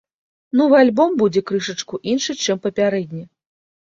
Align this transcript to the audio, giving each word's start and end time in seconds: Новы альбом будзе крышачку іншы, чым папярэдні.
Новы 0.59 0.77
альбом 0.83 1.11
будзе 1.21 1.43
крышачку 1.51 1.99
іншы, 2.13 2.35
чым 2.47 2.57
папярэдні. 2.65 3.23